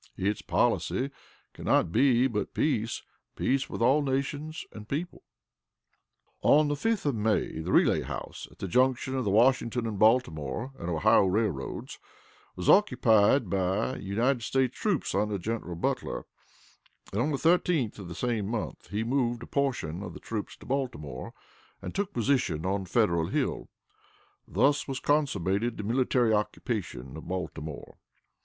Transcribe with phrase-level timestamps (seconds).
[0.17, 1.11] Its policy
[1.53, 3.03] can not but be peace
[3.35, 5.21] peace with all nations and people."
[6.41, 9.99] On the 5th of May, the Relay House, at the junction of the Washington and
[9.99, 11.99] Baltimore and Ohio Railroads,
[12.55, 16.25] was occupied by United States troops under General Butler,
[17.13, 20.57] and, on the 13th of the same month, he moved a portion of the troops
[20.57, 21.31] to Baltimore,
[21.79, 23.69] and took position on Federal Hill
[24.47, 27.99] thus was consummated the military occupation of Baltimore.